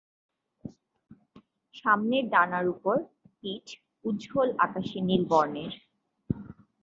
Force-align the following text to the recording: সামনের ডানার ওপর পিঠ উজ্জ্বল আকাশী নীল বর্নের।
সামনের 1.75 2.23
ডানার 2.33 2.65
ওপর 2.67 2.97
পিঠ 3.39 3.65
উজ্জ্বল 4.05 4.49
আকাশী 4.65 4.99
নীল 5.07 5.23
বর্নের। 5.31 5.73